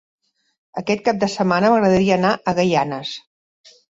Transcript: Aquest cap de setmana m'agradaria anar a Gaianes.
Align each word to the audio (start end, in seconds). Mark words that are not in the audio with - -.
Aquest 0.81 1.03
cap 1.09 1.19
de 1.25 1.29
setmana 1.33 1.69
m'agradaria 1.73 2.17
anar 2.21 2.33
a 2.53 2.57
Gaianes. 2.61 3.15